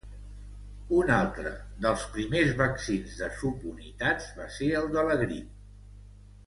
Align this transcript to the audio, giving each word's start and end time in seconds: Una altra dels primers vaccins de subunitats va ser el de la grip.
Una 0.99 1.17
altra 1.25 1.51
dels 1.85 2.05
primers 2.15 2.57
vaccins 2.63 3.21
de 3.21 3.29
subunitats 3.43 4.33
va 4.41 4.51
ser 4.59 4.75
el 4.83 4.93
de 4.99 5.09
la 5.13 5.23
grip. 5.25 5.57